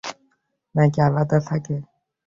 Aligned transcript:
নাকি 0.75 0.99
আলাদা 1.07 1.37
থাকে? 1.49 1.75